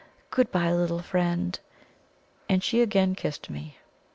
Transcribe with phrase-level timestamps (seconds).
[0.31, 1.59] Good bye, little friend!"
[2.49, 3.77] And she again kissed me.